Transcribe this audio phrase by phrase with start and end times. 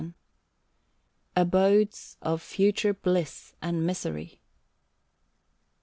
[0.03, 0.07] OF
[1.35, 4.25] THE ABODES OF FUTURE BLISS AND MISERY.
[4.29, 4.39] 66.